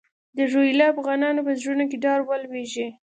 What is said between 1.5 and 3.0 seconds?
زړونو کې ډار ولوېږي.